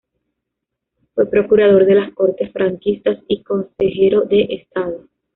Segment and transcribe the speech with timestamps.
[1.13, 5.05] Fue procurador de las Cortes franquistas y consejero de Estado.